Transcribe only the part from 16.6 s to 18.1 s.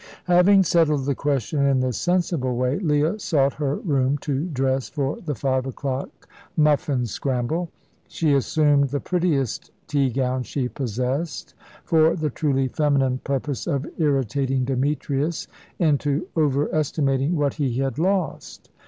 estimating what he had